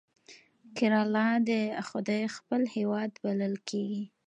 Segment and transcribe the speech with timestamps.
[0.75, 1.49] کیرالا د
[1.87, 4.03] خدای خپل هیواد بلل کیږي.